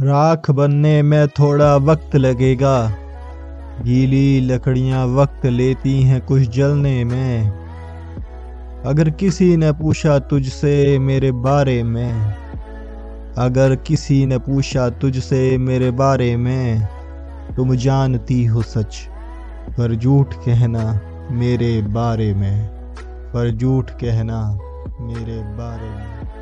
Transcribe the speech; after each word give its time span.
राख 0.00 0.50
बनने 0.50 1.02
में 1.02 1.28
थोड़ा 1.28 1.76
वक्त 1.76 2.16
लगेगा। 2.16 2.88
गीली 3.82 4.40
लकड़ियाँ 4.40 5.06
वक्त 5.06 5.46
लेती 5.46 6.02
हैं 6.02 6.20
कुछ 6.20 6.42
जलने 6.42 7.04
में। 7.04 7.50
अगर 8.86 9.10
किसी 9.10 9.56
ने 9.56 9.72
पूछा 9.72 10.18
तुझसे 10.18 10.98
मेरे 10.98 11.32
बारे 11.32 11.82
में, 11.82 12.34
अगर 13.38 13.76
किसी 13.76 14.26
ने 14.26 14.38
पूछा 14.38 14.88
तुझसे 14.88 15.58
मेरे 15.58 15.90
बारे 15.90 16.36
में, 16.36 16.88
तुम 17.56 17.74
जानती 17.74 18.44
हो 18.44 18.62
सच, 18.62 19.08
पर 19.70 19.94
झूठ 19.94 20.34
कहना 20.34 21.00
मेरे 21.30 21.82
बारे 21.82 22.34
में, 22.34 22.66
पर 23.34 23.50
झूठ 23.50 23.90
कहना 23.90 24.58
मेरे 25.00 25.42
बारे 25.42 25.90
में। 25.90 26.15